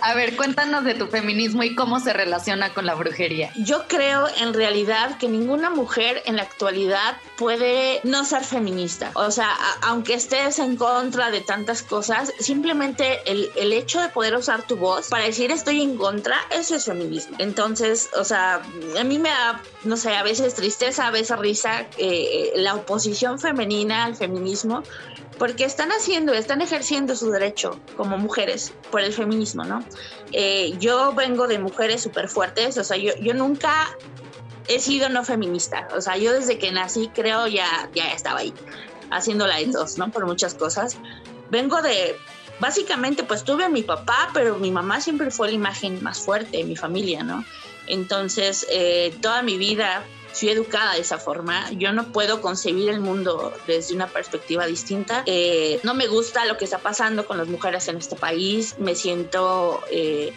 [0.00, 3.52] a ver, cuéntanos de tu feminismo y cómo se relaciona con la brujería.
[3.56, 9.10] Yo creo en realidad que ninguna mujer en la actualidad puede no ser feminista.
[9.14, 9.50] O sea,
[9.82, 14.76] aunque estés en contra de tantas cosas, simplemente el, el, hecho de poder usar tu
[14.76, 17.36] voz para decir estoy en contra, eso es feminismo.
[17.38, 18.62] Entonces, o sea,
[18.98, 23.38] a mí me da, no sé, a veces tristeza, a veces risa eh, la oposición
[23.38, 24.82] femenina al feminismo,
[25.38, 29.84] porque están haciendo, están ejerciendo su derecho como mujeres por el feminismo, ¿no?
[30.30, 33.96] Eh, yo vengo de mujeres súper fuertes, o sea, yo, yo nunca
[34.68, 35.88] he sido no feminista.
[35.96, 38.54] O sea, yo desde que nací creo ya, ya estaba ahí,
[39.10, 40.10] haciendo la de dos, ¿no?
[40.10, 40.96] Por muchas cosas.
[41.52, 42.16] Vengo de,
[42.60, 46.56] básicamente, pues tuve a mi papá, pero mi mamá siempre fue la imagen más fuerte
[46.56, 47.44] de mi familia, ¿no?
[47.86, 51.70] Entonces, eh, toda mi vida fui educada de esa forma.
[51.72, 55.24] Yo no puedo concebir el mundo desde una perspectiva distinta.
[55.26, 58.78] Eh, no me gusta lo que está pasando con las mujeres en este país.
[58.78, 59.82] Me siento...
[59.90, 60.32] Eh,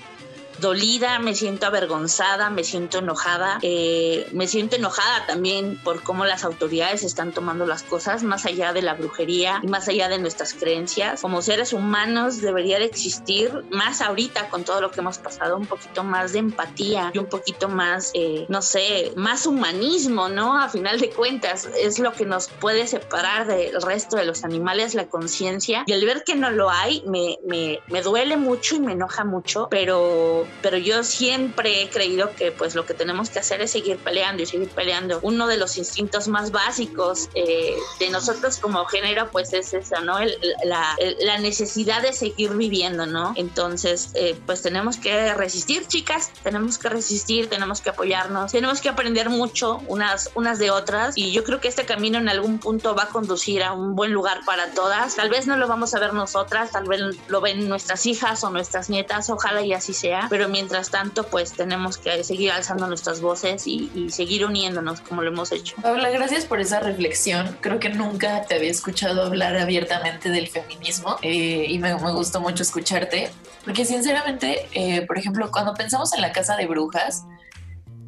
[0.59, 6.43] dolida, me siento avergonzada, me siento enojada, eh, me siento enojada también por cómo las
[6.43, 10.53] autoridades están tomando las cosas más allá de la brujería y más allá de nuestras
[10.53, 11.21] creencias.
[11.21, 15.65] Como seres humanos debería de existir más ahorita con todo lo que hemos pasado, un
[15.65, 20.59] poquito más de empatía y un poquito más, eh, no sé, más humanismo, ¿no?
[20.59, 24.95] A final de cuentas es lo que nos puede separar del resto de los animales,
[24.95, 25.83] la conciencia.
[25.85, 29.25] Y al ver que no lo hay, me, me, me duele mucho y me enoja
[29.25, 33.71] mucho, pero pero, yo siempre he creído que pues lo que tenemos que hacer es
[33.71, 35.19] seguir peleando y seguir peleando.
[35.21, 40.19] Uno de los instintos más básicos eh, de nosotros como género pues es eso, ¿no?
[40.63, 43.33] la, la, necesidad de seguir viviendo, ¿no?
[43.35, 48.89] Entonces eh, pues tenemos que resistir, chicas, tenemos que resistir, tenemos que apoyarnos, tenemos que
[48.89, 52.95] aprender mucho unas, unas de otras y yo creo que este camino en algún punto
[52.95, 55.15] va a conducir a un buen lugar para todas.
[55.15, 58.49] Tal vez no lo vamos a ver nosotras, tal vez lo ven nuestras hijas o
[58.49, 63.21] nuestras nietas, ojalá y así sea pero mientras tanto pues tenemos que seguir alzando nuestras
[63.21, 65.77] voces y, seguir uniéndonos como lo hemos hecho.
[65.81, 67.57] Paula, gracias por esa reflexión.
[67.61, 72.63] Creo que nunca te había escuchado hablar abiertamente del feminismo eh, y me, gustó mucho
[72.63, 73.29] escucharte,
[73.63, 77.23] porque sinceramente, eh, por ejemplo, cuando pensamos en la casa de brujas,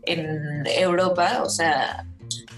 [0.02, 2.06] en Europa, o sea,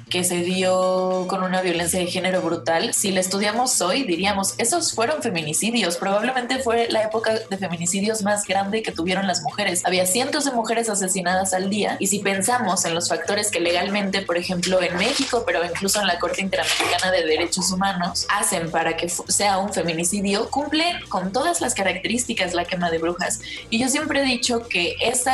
[0.10, 4.94] que se dio con una violencia de género brutal, si la estudiamos hoy, diríamos, esos
[4.94, 5.98] fueron feminicidios.
[5.98, 9.86] Probablemente fue la época de feminicidios más grande que tuvieron las mujeres.
[9.86, 14.22] Había cientos de mujeres asesinadas al día y si pensamos en los factores que legalmente,
[14.22, 18.98] por ejemplo, en México, pero incluso en la Corte Interamericana de Derechos Humanos, hacen para
[18.98, 23.42] que sea un feminicidio, cumple con todas las características la quema de brujas.
[23.70, 25.32] Y yo siempre he dicho que ese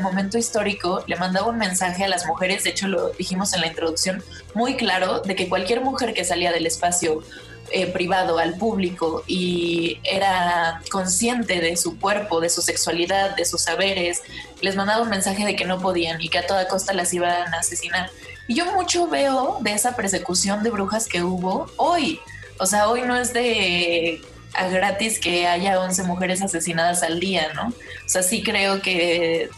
[0.00, 3.66] momento histórico le mandaba un mensaje a las mujeres, de hecho lo dijimos en la
[3.66, 4.13] introducción,
[4.54, 7.22] muy claro de que cualquier mujer que salía del espacio
[7.70, 13.62] eh, privado al público y era consciente de su cuerpo, de su sexualidad, de sus
[13.62, 14.22] saberes,
[14.60, 17.54] les mandaba un mensaje de que no podían y que a toda costa las iban
[17.54, 18.10] a asesinar.
[18.46, 22.20] Y yo mucho veo de esa persecución de brujas que hubo hoy.
[22.58, 24.20] O sea, hoy no es de
[24.54, 27.68] a gratis que haya 11 mujeres asesinadas al día, ¿no?
[27.68, 29.48] O sea, sí creo que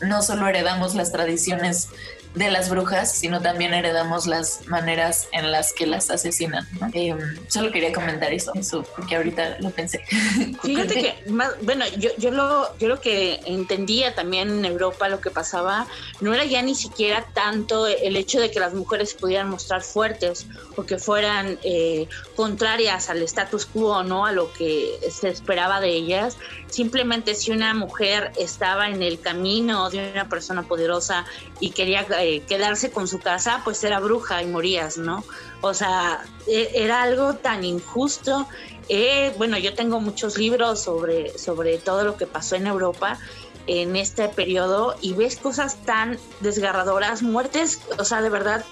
[0.00, 1.88] no solo heredamos las tradiciones
[2.36, 6.68] de las brujas, sino también heredamos las maneras en las que las asesinan.
[6.92, 7.18] Em,
[7.48, 10.04] solo quería comentar eso, eso, porque ahorita lo pensé.
[10.62, 11.14] Fíjate que,
[11.62, 15.86] bueno, yo, yo, lo, yo lo que entendía también en Europa, lo que pasaba,
[16.20, 20.46] no era ya ni siquiera tanto el hecho de que las mujeres pudieran mostrar fuertes
[20.76, 24.26] o que fueran eh, contrarias al status quo, ¿no?
[24.26, 26.36] A lo que se esperaba de ellas.
[26.68, 31.24] Simplemente si una mujer estaba en el camino de una persona poderosa
[31.60, 35.24] y quería eh, quedarse con su casa, pues era bruja y morías, ¿no?
[35.60, 38.46] O sea, e, era algo tan injusto.
[38.88, 43.18] Eh, bueno, yo tengo muchos libros sobre, sobre todo lo que pasó en Europa
[43.66, 48.64] en este periodo y ves cosas tan desgarradoras, muertes, o sea, de verdad,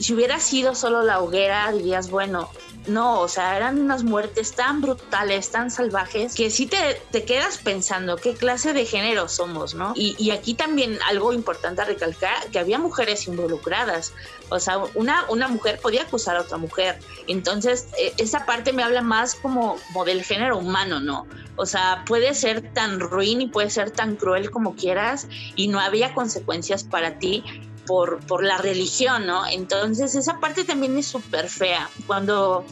[0.00, 2.50] si hubiera sido solo la hoguera, dirías, bueno,
[2.86, 7.58] no, o sea, eran unas muertes tan brutales, tan salvajes, que sí te, te quedas
[7.58, 9.92] pensando qué clase de género somos, ¿no?
[9.96, 14.12] Y, y, aquí también algo importante a recalcar, que había mujeres involucradas,
[14.48, 18.82] o sea, una, una mujer podía acusar a otra mujer, entonces e, esa parte me
[18.82, 21.26] habla más como, como del género humano, ¿no?
[21.56, 25.80] O sea, puede ser tan ruin y puede ser tan cruel como quieras y no
[25.80, 27.42] había consecuencias para ti,
[27.86, 29.46] por, por la religión, ¿no?
[29.46, 31.88] Entonces esa parte también es súper fea.
[32.06, 32.64] Cuando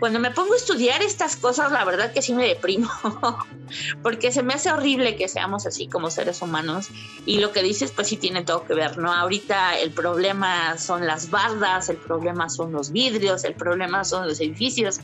[0.00, 2.90] cuando me pongo a estudiar estas cosas, la verdad que sí me deprimo,
[4.02, 6.88] porque se me hace horrible que seamos así como seres humanos.
[7.26, 9.12] Y lo que dices, pues sí tiene todo que ver, ¿no?
[9.12, 14.40] Ahorita el problema son las bardas, el problema son los vidrios, el problema son los
[14.40, 15.00] edificios,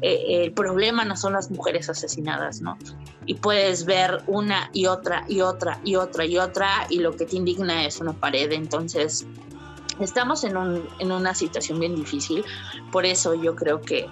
[0.00, 2.78] eh, el problema no son las mujeres asesinadas, ¿no?
[3.26, 7.24] Y puedes ver una y otra y otra y otra y otra, y lo que
[7.26, 8.50] te indigna es una pared.
[8.52, 9.24] Entonces,
[10.00, 12.44] estamos en, un, en una situación bien difícil.
[12.90, 14.08] Por eso yo creo que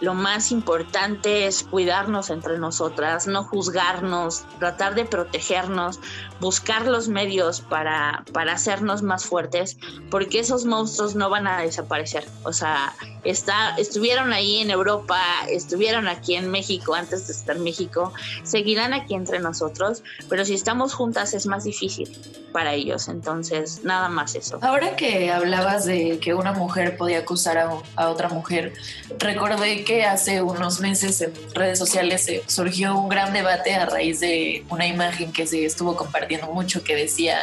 [0.00, 6.00] lo más importante es cuidarnos entre nosotras, no juzgarnos, tratar de protegernos,
[6.40, 9.76] buscar los medios para, para hacernos más fuertes,
[10.10, 12.26] porque esos monstruos no van a desaparecer.
[12.44, 17.64] O sea, está, estuvieron ahí en Europa, estuvieron aquí en México antes de estar en
[17.64, 22.10] México, seguirán aquí entre nosotros, pero si estamos juntas es más difícil
[22.52, 23.08] para ellos.
[23.08, 24.58] Entonces, nada más eso.
[24.62, 28.72] Ahora que hablabas de que una mujer podía acusar a, a otra mujer,
[29.18, 34.64] recordé que hace unos meses en redes sociales surgió un gran debate a raíz de
[34.68, 37.38] una imagen que se estuvo compartiendo mucho que decía,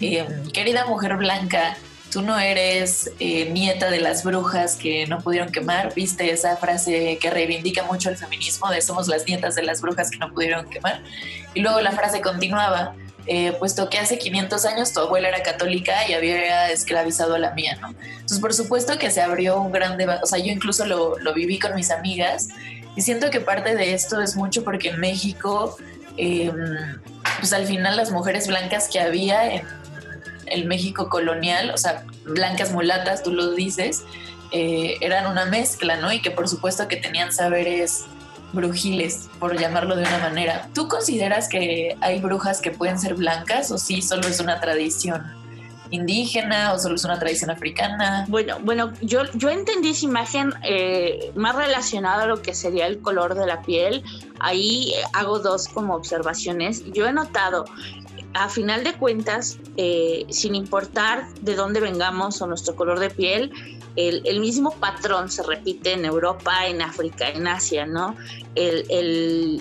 [0.00, 1.76] eh, querida mujer blanca,
[2.10, 7.18] tú no eres eh, nieta de las brujas que no pudieron quemar, viste esa frase
[7.20, 10.68] que reivindica mucho el feminismo de somos las nietas de las brujas que no pudieron
[10.68, 11.02] quemar.
[11.54, 12.94] Y luego la frase continuaba,
[13.30, 17.52] eh, puesto que hace 500 años tu abuela era católica y había esclavizado a la
[17.52, 17.88] mía, ¿no?
[17.90, 21.34] Entonces, por supuesto que se abrió un gran debate, o sea, yo incluso lo, lo,
[21.34, 22.48] viví con mis amigas
[22.96, 25.76] y siento que parte de esto es mucho porque en México,
[26.16, 26.54] em,
[27.38, 29.62] pues al final las mujeres blancas que había en
[30.46, 34.04] el México colonial, o sea, blancas mulatas, tú lo dices,
[34.52, 36.10] eh, eran una mezcla, ¿no?
[36.10, 38.06] Y que por supuesto que tenían saberes
[38.52, 40.68] brujiles, por llamarlo de una manera.
[40.74, 45.22] ¿Tú consideras que hay brujas que pueden ser blancas o si solo es una tradición
[45.90, 48.24] indígena o solo es una tradición africana?
[48.28, 53.00] Bueno, bueno, yo, yo entendí esa imagen eh, más relacionada a lo que sería el
[53.00, 54.02] color de la piel.
[54.40, 56.84] Ahí hago dos como observaciones.
[56.92, 57.64] Yo he notado
[58.34, 63.50] a final de cuentas, eh, sin importar de dónde vengamos o nuestro color de piel,
[63.98, 68.16] el, mismo patrón se repite en Europa, en África, en Asia, ¿no?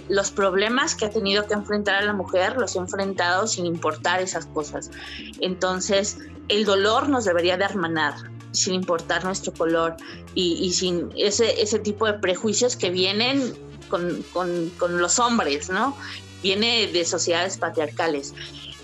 [0.10, 4.22] los problemas que ha tenido que enfrentar a la mujer los ha enfrentado sin importar
[4.22, 4.92] esas cosas.
[5.40, 6.20] Entonces,
[6.50, 8.14] el dolor nos debería de hermanar,
[8.52, 9.98] sin importar nuestro color
[10.36, 13.56] y, sin ese, ese tipo de prejuicios que vienen
[13.90, 15.98] con, con, los hombres, ¿no?
[16.44, 18.36] Viene de sociedades patriarcales.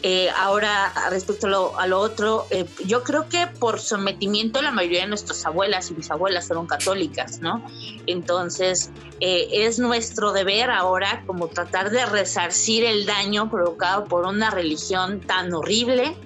[0.05, 1.47] Eh, ahora, respecto
[1.77, 5.93] a lo, otro, eh, yo creo que por sometimiento la mayoría de nuestras abuelas y
[5.93, 7.65] bisabuelas fueron católicas, ¿no?
[8.05, 8.91] Entonces,
[9.21, 15.21] eh, es nuestro deber ahora como tratar de resarcir el daño provocado por una religión
[15.21, 16.17] tan horrible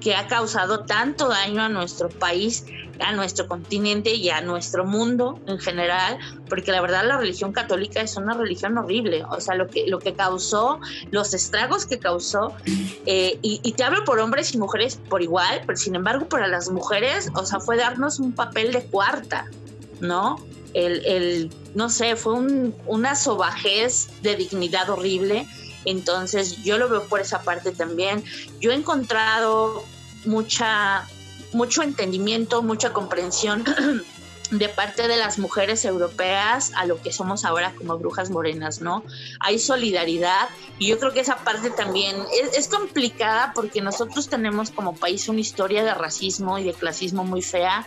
[0.00, 2.64] que ha causado tanto daño a nuestro país
[3.00, 6.18] a nuestro continente y a nuestro mundo en general,
[6.48, 9.98] porque la verdad la religión católica es una religión horrible, o sea, lo que, lo
[9.98, 10.80] que causó,
[11.10, 12.54] los estragos que causó,
[13.06, 16.70] eh, y, te hablo por hombres y mujeres por igual, pero sin embargo para las
[16.70, 19.46] mujeres, o sea, fue darnos un papel de cuarta,
[20.00, 20.36] ¿no?
[20.72, 22.34] El, no sé, fue
[22.86, 25.46] una sobajez de dignidad horrible.
[25.86, 28.22] Entonces yo lo veo por esa parte también.
[28.60, 29.84] Yo he encontrado
[30.26, 31.06] mucha
[31.56, 33.64] mucho entendimiento, mucha comprensión
[34.50, 39.02] de parte de las mujeres europeas a lo que somos ahora como brujas morenas, ¿no?
[39.40, 40.48] Hay solidaridad
[40.78, 42.16] y yo creo que esa parte también
[42.54, 47.42] es, complicada porque nosotros tenemos como país una historia de racismo y de clasismo muy
[47.42, 47.86] fea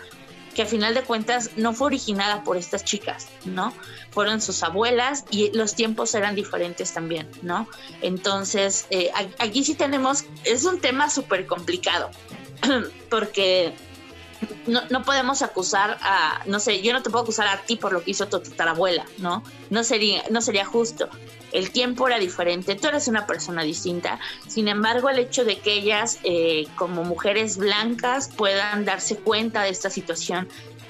[0.56, 3.72] que a final de cuentas no fue originada por estas chicas, ¿no?
[4.10, 7.70] Fueron sus abuelas y los tiempos eran diferentes también, ¿no?
[8.02, 12.10] Entonces, eh, aquí sí tenemos, es un tema súper complicado,
[13.10, 13.74] porque
[14.68, 17.92] no, no, podemos acusar a, no sé, yo no te puedo acusar a ti por
[17.92, 19.44] lo que hizo tu tatarabuela, ¿no?
[19.70, 21.10] No sería, no sería justo.
[21.52, 24.20] El tiempo era diferente, tú eres una persona distinta.
[24.48, 29.70] Sin embargo, el hecho de que ellas, eh, como mujeres blancas, puedan darse cuenta de
[29.70, 30.48] esta situación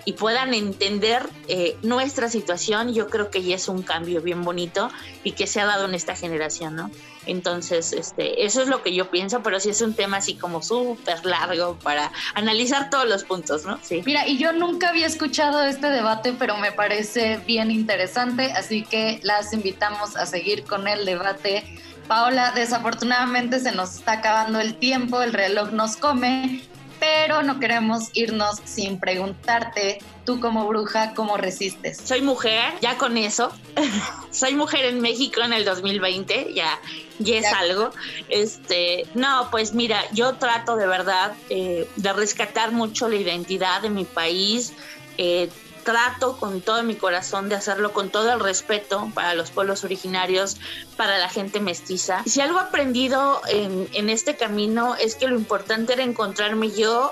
[0.09, 4.89] y puedan entender eh, nuestra situación, yo creo que ya es un cambio bien bonito
[5.23, 6.89] y que se ha dado en esta generación, ¿no?
[7.27, 10.63] Entonces, este, eso es lo que yo pienso, pero sí es un tema así como
[10.63, 13.77] súper largo para analizar todos los puntos, ¿no?
[13.83, 14.01] Sí.
[14.03, 19.19] Mira, y yo nunca había escuchado este debate, pero me parece bien interesante, así que
[19.21, 21.65] las invitamos a seguir con el debate.
[22.07, 26.63] Paola, desafortunadamente se nos está acabando el tiempo, el reloj nos come,
[26.99, 31.97] pero no queremos irnos sin preguntarte, tú como bruja, ¿cómo resistes?
[32.03, 33.51] Soy mujer, ya con eso.
[34.31, 36.79] Soy mujer en México en el 2020, ya,
[37.19, 37.91] ya es algo.
[38.27, 43.89] Este, no, pues mira, yo trato de verdad eh, de rescatar mucho la identidad de
[43.89, 44.73] mi país.
[45.17, 45.49] Eh,
[45.89, 50.57] trato con todo mi corazón de hacerlo con todo el respeto para los pueblos originarios,
[50.95, 52.21] para la gente mestiza.
[52.25, 56.69] Y si algo he aprendido en, en este camino es que lo importante era encontrarme
[56.69, 57.11] yo,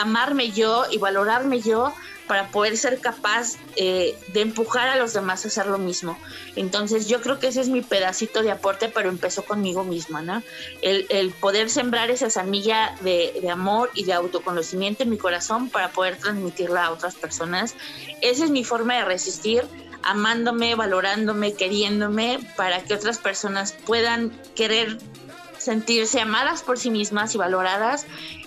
[0.00, 1.92] amarme yo y valorarme yo
[2.26, 6.18] para poder ser capaz eh, de empujar a los demás a hacer lo mismo.
[6.56, 10.42] Entonces yo creo que ese es mi pedacito de aporte, pero empezó conmigo misma, ¿no?
[10.82, 15.90] El, poder sembrar esa semilla de, de, amor y de autoconocimiento en mi corazón para
[15.90, 17.74] poder transmitirla a otras personas.
[18.22, 19.64] Esa es mi forma de resistir
[20.02, 24.98] amándome, valorándome, queriéndome, para que otras personas puedan querer
[25.58, 28.06] sentirse amadas por sí mismas y valoradas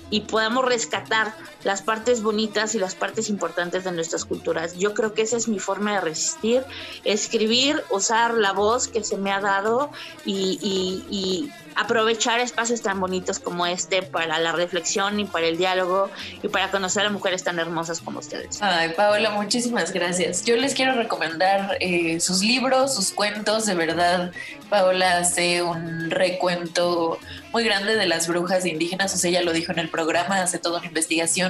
[0.10, 1.34] y podamos rescatar
[1.64, 4.78] las partes bonitas y las partes importantes de nuestras culturas.
[4.78, 6.64] Yo creo que esa es mi forma de resistir,
[7.04, 9.92] escribir, usar la voz que se me ha dado
[10.26, 11.50] y,
[11.80, 16.10] aprovechar espacios tan bonitos como este para la reflexión y para el diálogo
[16.42, 18.58] y para conocer a mujeres tan hermosas como ustedes.
[18.64, 20.44] Ay, Paola, muchísimas gracias.
[20.44, 24.32] Yo les quiero recomendar eh, sus libros, sus cuentos, de verdad.
[24.72, 27.20] Paola hace un recuento
[27.54, 30.60] muy grande de las brujas indígenas, o sea, ella lo dijo en el programa, hace
[30.60, 31.47] toda una investigación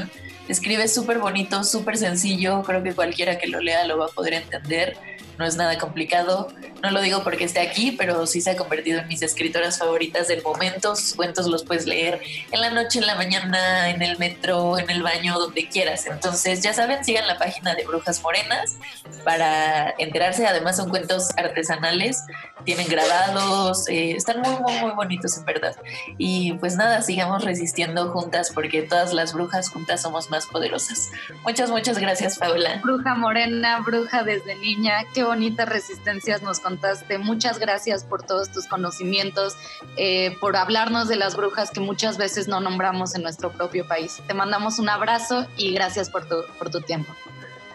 [0.48, 4.34] Escribe súper bonito, súper sencillo, creo que cualquiera que lo lea lo va a poder
[4.34, 4.96] entender
[5.38, 6.50] no es nada complicado.
[6.82, 10.28] No lo digo porque esté aquí, pero sí se ha convertido en mis escritoras favoritas
[10.28, 10.96] del momento.
[10.96, 12.22] Sus cuentos los puedes leer
[12.52, 16.06] en la noche, en la mañana, en el metro, en el baño, donde quieras.
[16.06, 18.78] Entonces, ya saben, sigan la página de Brujas Morenas
[19.24, 20.46] para enterarse.
[20.46, 22.24] Además, son cuentos artesanales,
[22.64, 25.76] tienen grabados, eh, están muy, muy, muy bonitos en verdad.
[26.18, 31.12] Y pues nada, sigamos resistiendo juntas porque todas las brujas juntas somos más poderosas.
[31.44, 32.80] Muchas, muchas gracias, Paula.
[32.84, 37.18] Bruja Morena, bruja desde niña, qué bonitas resistencias nos contaste.
[37.18, 39.56] Muchas gracias por todos tus conocimientos,
[39.98, 44.22] eh, por hablarnos de las brujas que muchas veces no nombramos en nuestro propio país.
[44.28, 47.14] Te mandamos un abrazo y gracias por tu, por tu tiempo.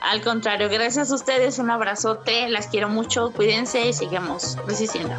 [0.01, 5.15] Al contrario, gracias a ustedes, un abrazote, las quiero mucho, cuídense y sigamos resistiendo.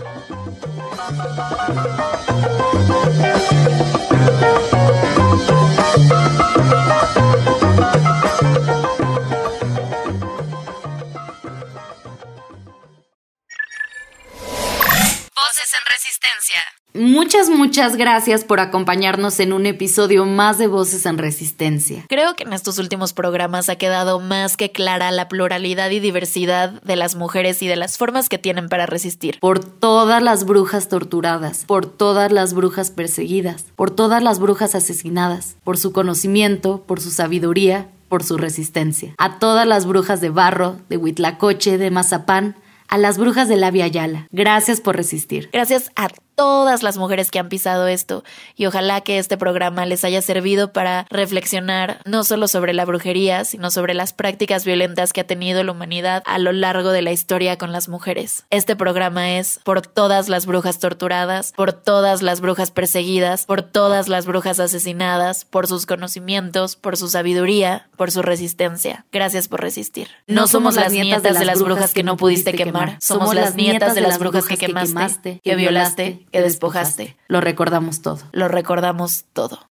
[16.95, 22.05] Muchas, muchas gracias por acompañarnos en un episodio más de Voces en Resistencia.
[22.07, 26.83] Creo que en estos últimos programas ha quedado más que clara la pluralidad y diversidad
[26.83, 29.39] de las mujeres y de las formas que tienen para resistir.
[29.39, 35.55] Por todas las brujas torturadas, por todas las brujas perseguidas, por todas las brujas asesinadas,
[35.63, 39.15] por su conocimiento, por su sabiduría, por su resistencia.
[39.17, 42.55] A todas las brujas de barro, de Huitlacoche, de Mazapán,
[42.87, 44.27] a las brujas de la Via Yala.
[44.29, 45.49] Gracias por resistir.
[45.51, 48.23] Gracias a todas las mujeres que han pisado esto
[48.55, 53.45] y ojalá que este programa les haya servido para reflexionar no solo sobre la brujería,
[53.45, 57.11] sino sobre las prácticas violentas que ha tenido la humanidad a lo largo de la
[57.11, 58.45] historia con las mujeres.
[58.49, 64.07] Este programa es por todas las brujas torturadas, por todas las brujas perseguidas, por todas
[64.07, 69.05] las brujas asesinadas, por sus conocimientos, por su sabiduría, por su resistencia.
[69.11, 70.07] Gracias por resistir.
[70.27, 74.01] No, somos las nietas de las brujas que no pudiste quemar, somos las nietas de
[74.01, 77.15] las brujas que quemaste, que violaste, que despojaste.
[77.27, 78.19] Lo recordamos todo.
[78.33, 79.69] Lo recordamos todo.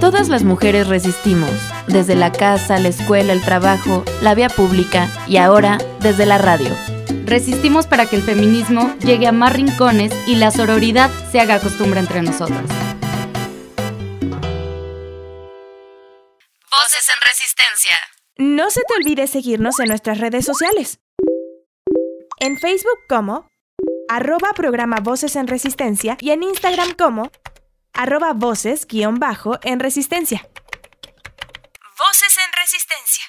[0.00, 1.50] Todas las mujeres resistimos,
[1.86, 6.70] desde la casa, la escuela, el trabajo, la vía pública y ahora desde la radio.
[7.24, 12.00] Resistimos para que el feminismo llegue a más rincones y la sororidad se haga costumbre
[12.00, 12.66] entre nosotras.
[16.70, 17.96] Voces en resistencia.
[18.38, 20.98] No se te olvide seguirnos en nuestras redes sociales.
[22.38, 23.48] En Facebook como
[24.08, 27.30] arroba programa Voces en Resistencia y en Instagram como
[27.92, 30.48] arroba voces guion bajo en Resistencia.
[31.98, 33.26] Voces en Resistencia.